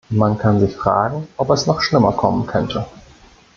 [0.09, 2.87] Man kann sich fragen, ob es noch schlimmer kommen könnte.